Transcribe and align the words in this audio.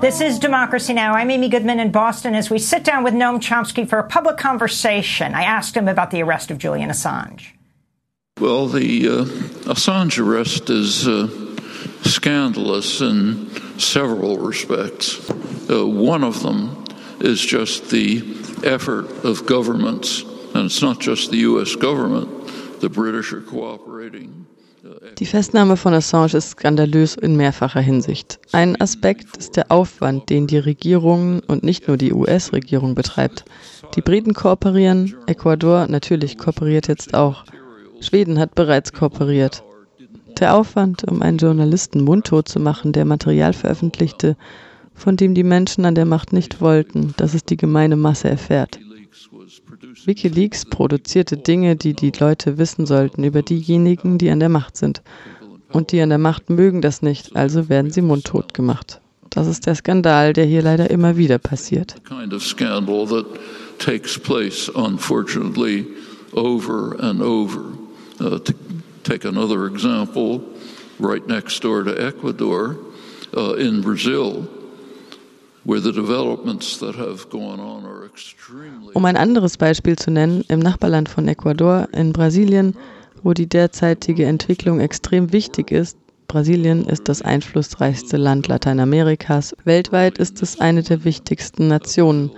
This 0.00 0.20
is 0.20 0.38
Democracy 0.38 0.92
Now! 0.92 1.14
I'm 1.14 1.30
Amy 1.30 1.48
Goodman 1.48 1.80
in 1.80 1.90
Boston 1.90 2.34
as 2.34 2.50
we 2.50 2.58
sit 2.58 2.84
down 2.84 3.02
with 3.02 3.14
Noam 3.14 3.40
Chomsky 3.40 3.88
for 3.88 3.98
a 3.98 4.06
public 4.06 4.36
conversation. 4.36 5.34
I 5.34 5.44
asked 5.44 5.74
him 5.74 5.88
about 5.88 6.10
the 6.10 6.22
arrest 6.22 6.50
of 6.50 6.58
Julian 6.58 6.90
Assange. 6.90 7.46
Well, 8.38 8.66
the 8.66 9.08
uh, 9.08 9.24
Assange 9.72 10.18
arrest 10.18 10.68
is 10.68 11.08
uh, 11.08 11.28
scandalous 12.02 13.00
in 13.00 13.48
several 13.78 14.36
respects. 14.36 15.30
Uh, 15.70 15.86
one 15.86 16.24
of 16.24 16.42
them 16.42 16.84
is 17.20 17.40
just 17.40 17.88
the 17.88 18.18
effort 18.64 19.24
of 19.24 19.46
governments, 19.46 20.20
and 20.54 20.66
it's 20.66 20.82
not 20.82 21.00
just 21.00 21.30
the 21.30 21.38
U.S. 21.38 21.74
government, 21.74 22.80
the 22.82 22.90
British 22.90 23.32
are 23.32 23.40
cooperating. 23.40 24.46
Die 25.18 25.26
Festnahme 25.26 25.76
von 25.76 25.94
Assange 25.94 26.34
ist 26.34 26.50
skandalös 26.50 27.16
in 27.16 27.36
mehrfacher 27.36 27.80
Hinsicht. 27.80 28.38
Ein 28.52 28.80
Aspekt 28.80 29.36
ist 29.36 29.56
der 29.56 29.70
Aufwand, 29.70 30.30
den 30.30 30.46
die 30.46 30.58
Regierung 30.58 31.40
und 31.46 31.62
nicht 31.62 31.88
nur 31.88 31.96
die 31.96 32.12
US-Regierung 32.12 32.94
betreibt. 32.94 33.44
Die 33.94 34.02
Briten 34.02 34.34
kooperieren, 34.34 35.14
Ecuador 35.26 35.86
natürlich 35.88 36.38
kooperiert 36.38 36.88
jetzt 36.88 37.14
auch. 37.14 37.44
Schweden 38.00 38.38
hat 38.38 38.54
bereits 38.54 38.92
kooperiert. 38.92 39.62
Der 40.38 40.54
Aufwand, 40.54 41.04
um 41.10 41.22
einen 41.22 41.38
Journalisten 41.38 42.04
mundtot 42.04 42.48
zu 42.48 42.60
machen, 42.60 42.92
der 42.92 43.06
Material 43.06 43.54
veröffentlichte, 43.54 44.36
von 44.94 45.16
dem 45.16 45.34
die 45.34 45.44
Menschen 45.44 45.84
an 45.84 45.94
der 45.94 46.04
Macht 46.04 46.32
nicht 46.32 46.60
wollten, 46.60 47.14
dass 47.16 47.34
es 47.34 47.44
die 47.44 47.56
gemeine 47.56 47.96
Masse 47.96 48.28
erfährt. 48.28 48.78
Wikileaks 50.06 50.64
produzierte 50.64 51.36
Dinge, 51.36 51.76
die 51.76 51.94
die 51.94 52.12
Leute 52.18 52.58
wissen 52.58 52.86
sollten 52.86 53.24
über 53.24 53.42
diejenigen, 53.42 54.18
die 54.18 54.30
an 54.30 54.40
der 54.40 54.48
Macht 54.48 54.76
sind. 54.76 55.02
Und 55.72 55.92
die 55.92 56.00
an 56.00 56.10
der 56.10 56.18
Macht 56.18 56.48
mögen 56.48 56.80
das 56.80 57.02
nicht, 57.02 57.34
also 57.34 57.68
werden 57.68 57.90
sie 57.90 58.02
mundtot 58.02 58.54
gemacht. 58.54 59.00
Das 59.30 59.46
ist 59.46 59.66
der 59.66 59.74
Skandal, 59.74 60.32
der 60.32 60.46
hier 60.46 60.62
leider 60.62 60.88
immer 60.90 61.16
wieder 61.16 61.38
passiert. 61.38 61.96
Uh, 68.18 68.38
take 69.02 69.26
another 69.26 69.66
example, 69.66 70.40
right 70.98 71.26
next 71.28 71.62
door 71.62 71.84
to 71.84 71.90
Ecuador, 71.90 72.78
uh, 73.36 73.52
in 73.52 73.82
Brazil, 73.82 74.48
Um 78.94 79.04
ein 79.04 79.16
anderes 79.16 79.56
Beispiel 79.56 79.96
zu 79.96 80.10
nennen, 80.12 80.44
im 80.48 80.60
Nachbarland 80.60 81.08
von 81.08 81.26
Ecuador, 81.26 81.88
in 81.92 82.12
Brasilien, 82.12 82.76
wo 83.22 83.32
die 83.32 83.48
derzeitige 83.48 84.26
Entwicklung 84.26 84.78
extrem 84.78 85.32
wichtig 85.32 85.72
ist, 85.72 85.98
Brasilien 86.28 86.84
ist 86.86 87.08
das 87.08 87.22
einflussreichste 87.22 88.16
Land 88.16 88.48
Lateinamerikas. 88.48 89.56
Weltweit 89.64 90.18
ist 90.18 90.42
es 90.42 90.60
eine 90.60 90.82
der 90.82 91.04
wichtigsten 91.04 91.68
Nationen. 91.68 92.30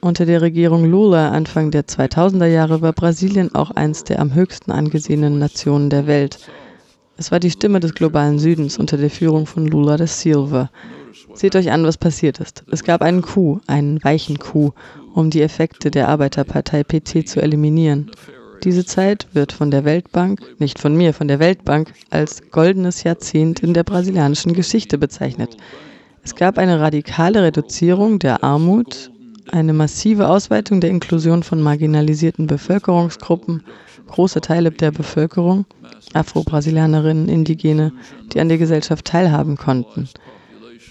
Unter 0.00 0.24
der 0.24 0.40
Regierung 0.40 0.84
Lula 0.84 1.30
Anfang 1.30 1.70
der 1.70 1.84
2000er 1.86 2.46
Jahre 2.46 2.80
war 2.80 2.92
Brasilien 2.92 3.54
auch 3.54 3.70
eins 3.72 4.02
der 4.04 4.20
am 4.20 4.34
höchsten 4.34 4.72
angesehenen 4.72 5.38
Nationen 5.38 5.90
der 5.90 6.06
Welt. 6.06 6.38
Es 7.16 7.30
war 7.30 7.38
die 7.38 7.50
Stimme 7.50 7.80
des 7.80 7.94
globalen 7.94 8.38
Südens 8.38 8.78
unter 8.78 8.96
der 8.96 9.10
Führung 9.10 9.46
von 9.46 9.66
Lula 9.66 9.96
da 9.96 10.06
Silva. 10.06 10.70
Seht 11.34 11.56
euch 11.56 11.70
an, 11.70 11.84
was 11.84 11.98
passiert 11.98 12.40
ist. 12.40 12.64
Es 12.70 12.84
gab 12.84 13.02
einen 13.02 13.22
Coup, 13.22 13.60
einen 13.66 14.02
weichen 14.02 14.38
Coup, 14.38 14.74
um 15.14 15.30
die 15.30 15.42
Effekte 15.42 15.90
der 15.90 16.08
Arbeiterpartei 16.08 16.84
PT 16.84 17.28
zu 17.28 17.40
eliminieren. 17.40 18.10
Diese 18.64 18.84
Zeit 18.84 19.26
wird 19.32 19.52
von 19.52 19.70
der 19.70 19.84
Weltbank, 19.84 20.40
nicht 20.58 20.78
von 20.78 20.96
mir, 20.96 21.12
von 21.14 21.26
der 21.26 21.40
Weltbank, 21.40 21.92
als 22.10 22.50
goldenes 22.50 23.02
Jahrzehnt 23.02 23.60
in 23.60 23.74
der 23.74 23.82
brasilianischen 23.82 24.52
Geschichte 24.52 24.98
bezeichnet. 24.98 25.56
Es 26.22 26.36
gab 26.36 26.58
eine 26.58 26.80
radikale 26.80 27.42
Reduzierung 27.42 28.20
der 28.20 28.44
Armut, 28.44 29.10
eine 29.50 29.72
massive 29.72 30.28
Ausweitung 30.28 30.80
der 30.80 30.90
Inklusion 30.90 31.42
von 31.42 31.60
marginalisierten 31.60 32.46
Bevölkerungsgruppen, 32.46 33.64
große 34.06 34.40
Teile 34.40 34.70
der 34.70 34.92
Bevölkerung, 34.92 35.64
Afro-Brasilianerinnen, 36.12 37.28
Indigene, 37.28 37.92
die 38.32 38.40
an 38.40 38.48
der 38.48 38.58
Gesellschaft 38.58 39.06
teilhaben 39.06 39.56
konnten. 39.56 40.08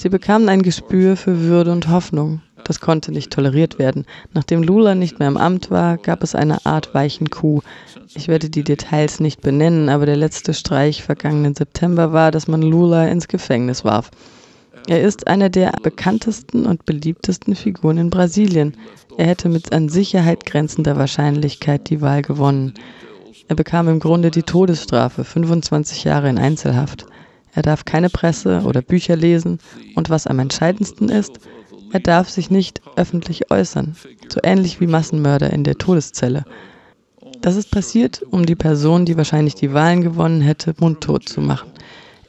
Sie 0.02 0.10
bekamen 0.10 0.50
ein 0.50 0.64
Gespür 0.64 1.16
für 1.16 1.42
Würde 1.42 1.72
und 1.72 1.88
Hoffnung. 1.88 2.42
Das 2.64 2.80
konnte 2.80 3.12
nicht 3.12 3.32
toleriert 3.32 3.78
werden. 3.78 4.06
Nachdem 4.34 4.64
Lula 4.64 4.96
nicht 4.96 5.20
mehr 5.20 5.28
im 5.28 5.38
Amt 5.38 5.70
war, 5.70 6.00
gab 6.00 6.24
es 6.24 6.34
eine 6.34 6.66
Art 6.66 6.96
weichen 6.96 7.30
Coup. 7.30 7.64
Ich 8.16 8.28
werde 8.28 8.50
die 8.50 8.64
Details 8.64 9.20
nicht 9.20 9.42
benennen, 9.42 9.90
aber 9.90 10.08
der 10.08 10.16
letzte 10.16 10.56
Streich 10.56 11.04
vergangenen 11.04 11.54
September 11.54 12.14
war, 12.14 12.32
dass 12.32 12.48
man 12.48 12.64
Lula 12.64 13.10
ins 13.10 13.28
Gefängnis 13.28 13.86
warf. 13.86 14.10
Er 14.88 15.04
ist 15.04 15.28
einer 15.28 15.52
der 15.52 15.72
bekanntesten 15.84 16.66
und 16.66 16.88
beliebtesten 16.88 17.54
Figuren 17.54 18.00
in 18.00 18.10
Brasilien. 18.10 18.76
Er 19.20 19.28
hätte 19.28 19.50
mit 19.50 19.72
an 19.72 19.88
Sicherheit 19.88 20.48
grenzender 20.48 20.98
Wahrscheinlichkeit 20.98 21.92
die 21.92 22.02
Wahl 22.02 22.24
gewonnen. 22.24 22.74
Er 23.48 23.56
bekam 23.56 23.88
im 23.88 24.00
Grunde 24.00 24.32
die 24.32 24.42
Todesstrafe, 24.42 25.24
25 25.24 26.06
Jahre 26.06 26.28
in 26.28 26.40
Einzelhaft. 26.40 27.06
Er 27.54 27.62
darf 27.62 27.86
keine 27.86 28.10
Presse 28.10 28.62
oder 28.66 28.82
Bücher 28.82 29.16
lesen 29.16 29.60
und 29.96 30.10
was 30.10 30.28
am 30.28 30.40
entscheidendsten 30.40 31.10
ist, 31.10 31.40
er 31.92 32.00
darf 32.00 32.30
sich 32.30 32.50
nicht 32.50 32.82
öffentlich 32.96 33.52
äußern, 33.52 33.96
so 34.30 34.40
ähnlich 34.44 34.80
wie 34.80 34.88
Massenmörder 34.88 35.52
in 35.52 35.66
der 35.66 35.78
Todeszelle. 35.78 36.46
Das 37.42 37.56
ist 37.56 37.72
passiert, 37.72 38.22
um 38.30 38.46
die 38.46 38.56
Person, 38.56 39.06
die 39.06 39.18
wahrscheinlich 39.18 39.56
die 39.56 39.74
Wahlen 39.74 40.02
gewonnen 40.02 40.42
hätte, 40.42 40.74
mundtot 40.80 41.28
zu 41.28 41.42
machen. 41.42 41.72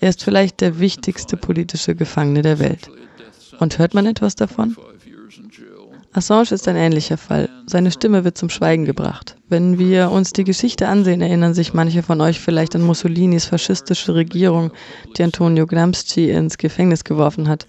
Er 0.00 0.08
ist 0.08 0.24
vielleicht 0.24 0.60
der 0.60 0.80
wichtigste 0.80 1.36
politische 1.36 1.94
Gefangene 1.94 2.42
der 2.42 2.58
Welt. 2.58 2.90
Und 3.60 3.78
hört 3.78 3.94
man 3.94 4.06
etwas 4.06 4.34
davon? 4.34 4.76
Assange 6.14 6.52
ist 6.52 6.68
ein 6.68 6.76
ähnlicher 6.76 7.16
Fall. 7.16 7.48
Seine 7.66 7.90
Stimme 7.90 8.24
wird 8.24 8.36
zum 8.36 8.50
Schweigen 8.50 8.84
gebracht. 8.84 9.36
Wenn 9.48 9.78
wir 9.78 10.10
uns 10.10 10.32
die 10.32 10.44
Geschichte 10.44 10.86
ansehen, 10.86 11.22
erinnern 11.22 11.54
sich 11.54 11.72
manche 11.72 12.02
von 12.02 12.20
euch 12.20 12.38
vielleicht 12.38 12.74
an 12.74 12.82
Mussolinis 12.82 13.46
faschistische 13.46 14.14
Regierung, 14.14 14.72
die 15.16 15.22
Antonio 15.22 15.66
Gramsci 15.66 16.30
ins 16.30 16.58
Gefängnis 16.58 17.04
geworfen 17.04 17.48
hat. 17.48 17.66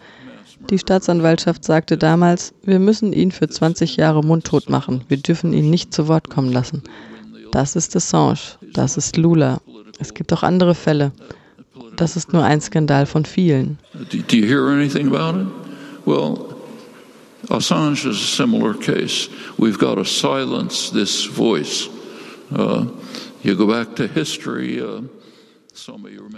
Die 0.69 0.79
Staatsanwaltschaft 0.79 1.63
sagte 1.63 1.97
damals, 1.97 2.53
wir 2.63 2.79
müssen 2.79 3.13
ihn 3.13 3.31
für 3.31 3.47
20 3.47 3.95
Jahre 3.95 4.23
mundtot 4.23 4.69
machen. 4.69 5.05
Wir 5.07 5.17
dürfen 5.17 5.53
ihn 5.53 5.69
nicht 5.69 5.93
zu 5.93 6.09
Wort 6.09 6.29
kommen 6.29 6.51
lassen. 6.51 6.83
Das 7.51 7.77
ist 7.77 7.95
Assange. 7.95 8.39
Das 8.73 8.97
ist 8.97 9.15
Lula. 9.15 9.61
Es 9.99 10.13
gibt 10.13 10.33
auch 10.33 10.43
andere 10.43 10.75
Fälle. 10.75 11.13
Das 11.95 12.17
ist 12.17 12.33
nur 12.33 12.43
ein 12.43 12.59
Skandal 12.59 13.05
von 13.05 13.23
vielen. 13.23 13.77
Do, 13.93 14.35
you 14.35 14.45
hear 14.45 14.67
anything 14.67 15.13
about 15.13 15.39
it? 15.39 15.47
Well, 16.05 16.52
Assange 17.49 18.05
is 18.05 18.17
a 18.17 18.35
similar 18.35 18.73
case. 18.73 19.29
We've 19.57 19.77
got 19.77 19.95
to 19.95 20.05
silence 20.05 20.91
this 20.91 21.25
voice. 21.25 21.89
Uh, 22.51 22.85
you 23.43 23.55
go 23.55 23.67
back 23.67 23.95
to 23.95 24.07
history. 24.07 24.81
Uh, 24.81 25.01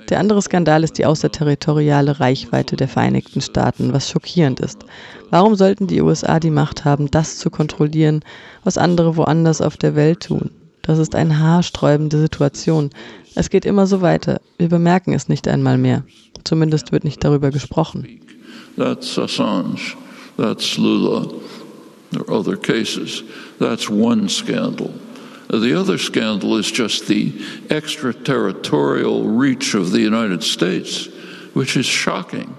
Der 0.10 0.20
andere 0.20 0.42
Skandal 0.42 0.84
ist 0.86 0.98
die 0.98 1.06
außerterritoriale 1.06 2.22
Reichweite 2.22 2.78
der 2.78 2.88
Vereinigten 2.88 3.42
Staaten, 3.42 3.92
was 3.92 4.10
schockierend 4.10 4.62
ist. 4.62 4.86
Warum 5.30 5.56
sollten 5.56 5.88
die 5.88 6.02
USA 6.02 6.40
die 6.40 6.52
Macht 6.52 6.86
haben, 6.86 7.12
das 7.12 7.38
zu 7.38 7.50
kontrollieren, 7.50 8.22
was 8.64 8.78
andere 8.78 9.18
woanders 9.18 9.60
auf 9.60 9.76
der 9.76 9.96
Welt 9.98 10.22
tun? 10.24 10.52
Das 10.84 11.00
ist 11.00 11.16
eine 11.16 11.38
haarsträubende 11.40 12.18
Situation. 12.18 12.92
Es 13.36 13.50
geht 13.50 13.66
immer 13.66 13.88
so 13.88 14.02
weiter. 14.02 14.40
Wir 14.58 14.70
bemerken 14.70 15.12
es 15.14 15.28
nicht 15.28 15.50
einmal 15.50 15.78
mehr. 15.78 16.04
Zumindest 16.46 16.94
wird 16.94 17.04
nicht 17.04 17.22
darüber 17.22 17.52
gesprochen. 17.52 18.22
That's 18.78 19.20
Assange. 19.20 19.98
That's 20.38 20.78
Lula. 20.78 21.42
There 22.12 22.22
are 22.22 22.32
other 22.32 22.58
cases. 22.58 23.24
That's 23.60 23.90
one 23.90 24.30
scandal. 24.30 24.94
The 25.50 25.80
other 25.80 25.98
scandal 25.98 26.58
is 26.58 26.72
just 26.72 27.08
the 27.08 27.34
extraterritorial 27.70 29.28
reach 29.28 29.74
of 29.74 29.92
the 29.92 30.02
United 30.02 30.44
States, 30.44 31.08
which 31.54 31.78
is 31.78 31.86
shocking. 31.86 32.58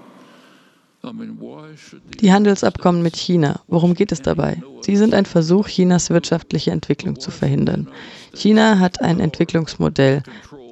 Die 2.21 2.31
Handelsabkommen 2.33 3.01
mit 3.01 3.15
China. 3.15 3.61
Worum 3.67 3.93
geht 3.93 4.11
es 4.11 4.21
dabei? 4.21 4.61
Sie 4.81 4.97
sind 4.97 5.13
ein 5.13 5.25
Versuch, 5.25 5.67
Chinas 5.67 6.09
wirtschaftliche 6.09 6.71
Entwicklung 6.71 7.19
zu 7.19 7.31
verhindern. 7.31 7.87
China 8.33 8.79
hat 8.79 9.01
ein 9.01 9.19
Entwicklungsmodell. 9.19 10.23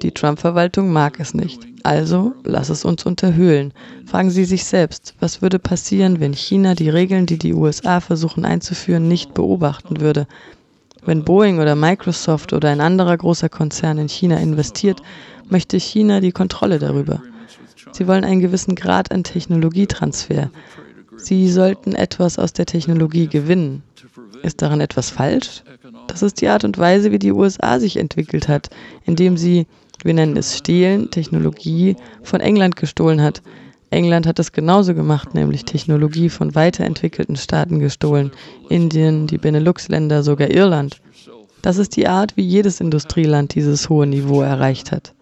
Die 0.02 0.10
Trump-Verwaltung 0.10 0.92
mag 0.92 1.20
es 1.20 1.32
nicht. 1.32 1.66
Also 1.84 2.34
lass 2.44 2.68
es 2.68 2.84
uns 2.84 3.06
unterhöhlen. 3.06 3.72
Fragen 4.04 4.30
Sie 4.30 4.44
sich 4.44 4.64
selbst, 4.64 5.14
was 5.20 5.40
würde 5.40 5.58
passieren, 5.58 6.20
wenn 6.20 6.34
China 6.34 6.74
die 6.74 6.90
Regeln, 6.90 7.26
die 7.26 7.38
die 7.38 7.54
USA 7.54 8.00
versuchen 8.00 8.44
einzuführen, 8.44 9.08
nicht 9.08 9.32
beobachten 9.32 10.00
würde? 10.00 10.26
Wenn 11.04 11.24
Boeing 11.24 11.60
oder 11.60 11.76
Microsoft 11.76 12.52
oder 12.52 12.68
ein 12.70 12.80
anderer 12.80 13.16
großer 13.16 13.48
Konzern 13.48 13.98
in 13.98 14.08
China 14.08 14.38
investiert, 14.38 15.00
möchte 15.48 15.78
China 15.78 16.20
die 16.20 16.32
Kontrolle 16.32 16.80
darüber. 16.80 17.22
Sie 17.96 18.06
wollen 18.06 18.24
einen 18.24 18.42
gewissen 18.42 18.74
Grad 18.74 19.10
an 19.10 19.24
Technologietransfer. 19.24 20.50
Sie 21.16 21.48
sollten 21.48 21.94
etwas 21.94 22.38
aus 22.38 22.52
der 22.52 22.66
Technologie 22.66 23.26
gewinnen. 23.26 23.82
Ist 24.42 24.60
daran 24.60 24.82
etwas 24.82 25.08
falsch? 25.08 25.62
Das 26.06 26.22
ist 26.22 26.42
die 26.42 26.48
Art 26.48 26.64
und 26.64 26.76
Weise, 26.76 27.10
wie 27.10 27.18
die 27.18 27.32
USA 27.32 27.80
sich 27.80 27.96
entwickelt 27.96 28.48
hat, 28.48 28.68
indem 29.06 29.38
sie, 29.38 29.66
wir 30.04 30.12
nennen 30.12 30.36
es 30.36 30.58
Stehlen, 30.58 31.10
Technologie 31.10 31.96
von 32.22 32.40
England 32.40 32.76
gestohlen 32.76 33.22
hat. 33.22 33.40
England 33.88 34.26
hat 34.26 34.38
es 34.40 34.52
genauso 34.52 34.94
gemacht, 34.94 35.32
nämlich 35.32 35.64
Technologie 35.64 36.28
von 36.28 36.54
weiterentwickelten 36.54 37.36
Staaten 37.36 37.78
gestohlen. 37.78 38.30
Indien, 38.68 39.26
die 39.26 39.38
Benelux-Länder, 39.38 40.22
sogar 40.22 40.50
Irland. 40.50 41.00
Das 41.62 41.78
ist 41.78 41.96
die 41.96 42.08
Art, 42.08 42.36
wie 42.36 42.44
jedes 42.44 42.78
Industrieland 42.82 43.54
dieses 43.54 43.88
hohe 43.88 44.06
Niveau 44.06 44.42
erreicht 44.42 44.92
hat. 44.92 45.15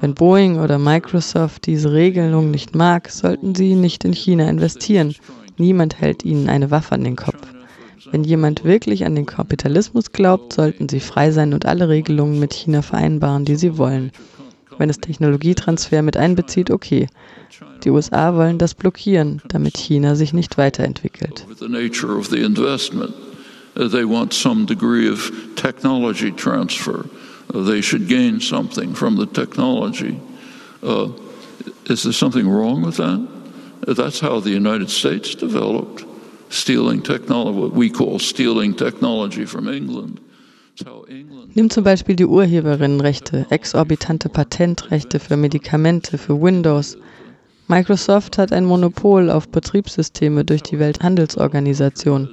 Wenn 0.00 0.14
Boeing 0.14 0.60
oder 0.60 0.78
Microsoft 0.78 1.66
diese 1.66 1.92
Regelung 1.92 2.50
nicht 2.50 2.74
mag, 2.74 3.10
sollten 3.10 3.54
sie 3.54 3.74
nicht 3.74 4.04
in 4.04 4.12
China 4.12 4.48
investieren. 4.48 5.14
Niemand 5.56 6.00
hält 6.00 6.24
ihnen 6.24 6.48
eine 6.48 6.70
Waffe 6.70 6.94
an 6.94 7.04
den 7.04 7.16
Kopf. 7.16 7.46
Wenn 8.10 8.24
jemand 8.24 8.64
wirklich 8.64 9.04
an 9.04 9.14
den 9.16 9.26
Kapitalismus 9.26 10.12
glaubt, 10.12 10.52
sollten 10.52 10.88
sie 10.88 11.00
frei 11.00 11.30
sein 11.30 11.52
und 11.52 11.66
alle 11.66 11.88
Regelungen 11.88 12.38
mit 12.38 12.54
China 12.54 12.82
vereinbaren, 12.82 13.44
die 13.44 13.56
sie 13.56 13.76
wollen. 13.76 14.12
Wenn 14.78 14.88
es 14.88 15.00
Technologietransfer 15.00 16.02
mit 16.02 16.16
einbezieht, 16.16 16.70
okay. 16.70 17.08
Die 17.82 17.90
USA 17.90 18.34
wollen 18.36 18.58
das 18.58 18.74
blockieren, 18.74 19.42
damit 19.48 19.76
China 19.76 20.14
sich 20.14 20.32
nicht 20.32 20.56
weiterentwickelt. 20.58 21.44
They 23.74 24.04
want 24.04 24.32
some 24.32 24.66
degree 24.66 25.08
of 25.08 25.30
technology 25.54 26.32
transfer. 26.32 27.04
They 27.54 27.80
should 27.80 28.08
gain 28.08 28.40
something 28.40 28.94
from 28.94 29.16
the 29.16 29.26
technology. 29.26 30.20
Uh, 30.82 31.08
is 31.86 32.02
there 32.02 32.12
something 32.12 32.48
wrong 32.48 32.82
with 32.82 32.96
that? 32.96 33.26
That's 33.86 34.20
how 34.20 34.40
the 34.40 34.50
United 34.50 34.90
States 34.90 35.34
developed 35.34 36.04
stealing 36.50 37.02
technology, 37.02 37.58
what 37.58 37.72
we 37.72 37.90
call 37.90 38.18
stealing 38.18 38.74
technology 38.74 39.46
from 39.46 39.68
England. 39.68 40.20
Nimm 41.54 41.70
zum 41.70 41.82
Beispiel 41.82 42.14
die 42.14 42.26
Urheberinnenrechte, 42.26 43.46
exorbitante 43.50 44.28
Patentrechte 44.28 45.18
für 45.18 45.36
Medikamente, 45.36 46.18
für 46.18 46.40
Windows. 46.40 46.96
Microsoft 47.66 48.38
hat 48.38 48.52
ein 48.52 48.64
Monopol 48.64 49.28
auf 49.28 49.48
Betriebssysteme 49.48 50.44
durch 50.44 50.62
die 50.62 50.78
Welthandelsorganisation. 50.78 52.30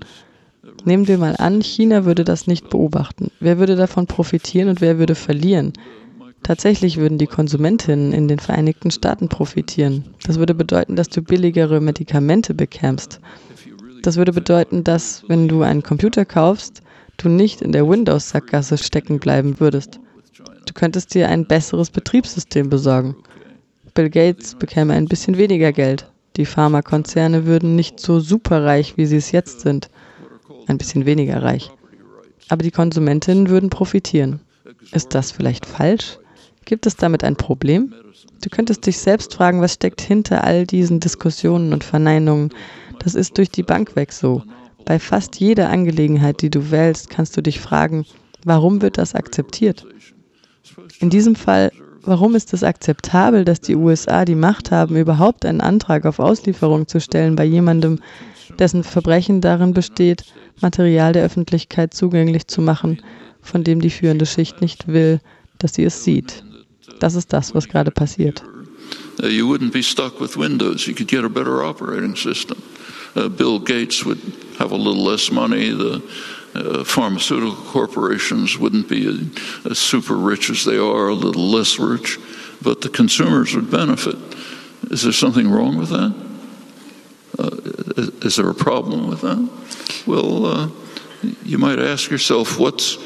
Nehmen 0.84 1.08
wir 1.08 1.18
mal 1.18 1.36
an, 1.38 1.62
China 1.62 2.06
würde 2.06 2.24
das 2.24 2.48
nicht 2.48 2.70
beobachten. 2.70 3.32
Wer 3.40 3.60
würde 3.60 3.76
davon 3.76 4.08
profitieren 4.08 4.70
und 4.70 4.82
wer 4.82 4.98
würde 4.98 5.16
verlieren? 5.16 5.74
Tatsächlich 6.44 6.98
würden 6.98 7.18
die 7.18 7.28
Konsumentinnen 7.28 8.14
in 8.14 8.28
den 8.28 8.38
Vereinigten 8.38 8.92
Staaten 8.92 9.30
profitieren. 9.30 10.06
Das 10.26 10.38
würde 10.38 10.54
bedeuten, 10.54 10.96
dass 10.96 11.10
du 11.10 11.24
billigere 11.24 11.82
Medikamente 11.82 12.54
bekämst. 12.54 13.20
Das 14.04 14.18
würde 14.18 14.32
bedeuten, 14.32 14.84
dass, 14.84 15.24
wenn 15.28 15.48
du 15.48 15.64
einen 15.64 15.82
Computer 15.82 16.24
kaufst, 16.24 16.82
du 17.18 17.30
nicht 17.30 17.62
in 17.62 17.72
der 17.72 17.90
Windows-Sackgasse 17.90 18.78
stecken 18.78 19.20
bleiben 19.20 19.60
würdest. 19.60 20.00
Du 20.68 20.74
könntest 20.74 21.16
dir 21.16 21.30
ein 21.30 21.48
besseres 21.48 21.90
Betriebssystem 21.90 22.70
besorgen. 22.70 23.16
Bill 23.96 24.12
Gates 24.12 24.54
bekäme 24.54 24.94
ein 24.94 25.08
bisschen 25.08 25.38
weniger 25.38 25.72
Geld. 25.72 26.12
Die 26.36 26.46
Pharmakonzerne 26.46 27.46
würden 27.46 27.76
nicht 27.76 28.00
so 28.00 28.20
superreich, 28.20 28.98
wie 28.98 29.06
sie 29.06 29.18
es 29.18 29.32
jetzt 29.32 29.62
sind 29.62 29.90
ein 30.68 30.78
bisschen 30.78 31.06
weniger 31.06 31.42
reich. 31.44 31.72
Aber 32.50 32.64
die 32.64 32.72
Konsumentinnen 32.72 33.50
würden 33.50 33.70
profitieren. 33.70 34.42
Ist 34.92 35.16
das 35.16 35.32
vielleicht 35.32 35.66
falsch? 35.66 36.20
Gibt 36.66 36.86
es 36.86 36.96
damit 36.96 37.24
ein 37.24 37.36
Problem? 37.36 37.94
Du 38.42 38.50
könntest 38.50 38.86
dich 38.86 38.98
selbst 38.98 39.34
fragen, 39.34 39.62
was 39.62 39.74
steckt 39.74 40.02
hinter 40.02 40.44
all 40.44 40.66
diesen 40.66 41.00
Diskussionen 41.00 41.74
und 41.74 41.84
Verneinungen. 41.84 42.50
Das 43.00 43.16
ist 43.16 43.38
durch 43.38 43.50
die 43.50 43.64
Bank 43.64 43.96
weg 43.96 44.12
so. 44.12 44.44
Bei 44.86 45.00
fast 45.00 45.40
jeder 45.40 45.70
Angelegenheit, 45.70 46.42
die 46.42 46.50
du 46.50 46.70
wählst, 46.72 47.10
kannst 47.10 47.36
du 47.36 47.42
dich 47.42 47.60
fragen, 47.60 48.06
warum 48.44 48.82
wird 48.82 48.98
das 48.98 49.16
akzeptiert? 49.16 49.86
In 51.00 51.10
diesem 51.10 51.36
Fall, 51.36 51.72
warum 52.04 52.36
ist 52.36 52.54
es 52.54 52.64
akzeptabel, 52.64 53.46
dass 53.46 53.62
die 53.62 53.76
USA 53.76 54.26
die 54.26 54.36
Macht 54.36 54.72
haben, 54.72 54.96
überhaupt 54.96 55.46
einen 55.46 55.62
Antrag 55.62 56.06
auf 56.06 56.20
Auslieferung 56.20 56.88
zu 56.88 57.00
stellen 57.00 57.36
bei 57.36 57.46
jemandem, 57.46 58.00
dessen 58.60 58.84
Verbrechen 58.84 59.42
darin 59.42 59.74
besteht, 59.74 60.26
Material 60.62 61.14
der 61.14 61.26
Öffentlichkeit 61.26 61.94
zugänglich 61.94 62.48
zu 62.48 62.62
machen, 62.62 63.02
von 63.42 63.64
dem 63.64 63.82
die 63.82 63.90
führende 63.90 64.26
Schicht 64.26 64.62
nicht 64.62 64.88
will, 64.88 65.20
dass 65.60 65.76
sie 65.76 65.84
es 65.84 66.04
sieht. 66.04 66.44
Das 67.00 67.16
ist 67.16 67.34
das, 67.34 67.54
was 67.54 67.68
gerade 67.68 67.92
passiert. 67.92 68.44
Uh, 69.22 69.28
you 69.28 69.48
wouldn't 69.48 69.72
be 69.72 69.82
stuck 69.82 70.20
Windows. 70.38 70.86
You 70.86 70.94
could 70.94 71.08
get 71.08 71.24
a 71.24 71.30
better 71.30 71.64
operating 71.64 72.16
system. 72.16 72.62
Uh, 73.16 73.30
Bill 73.30 73.60
Gates 73.60 74.06
would 74.06 74.20
have 74.60 74.72
a 74.72 74.78
little 74.78 75.04
less 75.04 75.32
money. 75.32 75.72
The 75.72 76.02
uh, 76.54 76.84
pharmaceutical 76.84 77.56
corporations 77.56 78.58
wouldn't 78.58 78.88
be 78.88 79.32
as 79.70 79.80
super 79.80 80.16
rich 80.16 80.50
as 80.50 80.64
they 80.66 80.78
are, 80.78 81.10
a 81.10 81.14
little 81.14 81.50
less 81.50 81.80
rich, 81.80 82.18
but 82.62 82.82
the 82.82 82.90
consumers 82.90 83.56
would 83.56 83.72
benefit. 83.72 84.16
Is 84.92 85.04
there 85.04 85.14
something 85.14 85.50
wrong 85.50 85.78
with 85.78 85.90
that? 85.90 86.14
Uh, 87.38 87.50
is 88.22 88.36
there 88.36 88.50
a 88.50 88.56
problem 88.56 89.08
with 89.08 89.22
that? 89.22 89.50
Well, 90.08 90.46
uh, 90.46 90.70
you 91.44 91.58
might 91.58 91.80
ask 91.80 92.10
yourself 92.10 92.60
what's 92.60 92.98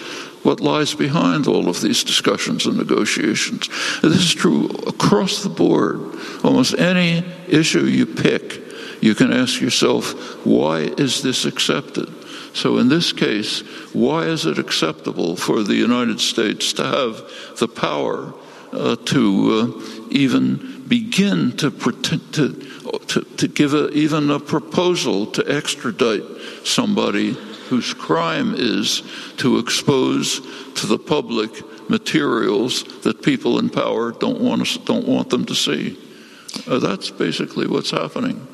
what 0.43 0.61
lies 0.61 0.93
behind 0.95 1.47
all 1.47 1.67
of 1.67 1.81
these 1.81 2.03
discussions 2.03 2.65
and 2.65 2.77
negotiations. 2.77 3.67
This 4.01 4.15
is 4.15 4.33
true 4.33 4.67
across 4.87 5.43
the 5.43 5.49
board. 5.49 5.99
Almost 6.43 6.79
any 6.79 7.25
issue 7.47 7.85
you 7.85 8.05
pick, 8.05 8.61
you 9.01 9.15
can 9.15 9.33
ask 9.33 9.59
yourself, 9.59 10.13
why 10.45 10.79
is 10.97 11.21
this 11.21 11.45
accepted? 11.45 12.07
So, 12.53 12.77
in 12.77 12.89
this 12.89 13.13
case, 13.13 13.61
why 13.93 14.23
is 14.23 14.45
it 14.45 14.57
acceptable 14.57 15.35
for 15.35 15.61
the 15.61 15.75
United 15.75 16.19
States 16.19 16.73
to 16.73 16.83
have 16.83 17.21
the 17.57 17.67
power 17.67 18.33
uh, 18.71 18.95
to 18.95 19.75
uh, 19.77 20.07
even 20.09 20.83
begin 20.87 21.55
to, 21.57 21.69
pretend, 21.69 22.33
to 22.33 22.69
to, 23.07 23.21
to 23.21 23.47
give 23.47 23.74
a, 23.74 23.89
even 23.89 24.30
a 24.30 24.39
proposal 24.39 25.25
to 25.27 25.44
extradite 25.47 26.24
somebody 26.63 27.33
whose 27.69 27.94
crime 27.94 28.56
is 28.56 29.03
to 29.38 29.59
expose 29.59 30.39
to 30.74 30.88
the 30.88 30.97
public 30.97 31.51
materials 31.89 32.83
that 33.01 33.21
people 33.21 33.59
in 33.59 33.69
power 33.69 34.12
don't 34.12 34.41
want, 34.41 34.62
us, 34.62 34.77
don't 34.77 35.07
want 35.07 35.30
them 35.30 35.45
to 35.45 35.56
see. 35.56 35.97
Uh, 36.68 36.80
that's 36.80 37.09
basically 37.12 37.68
what's 37.68 37.91
happening. 37.91 38.47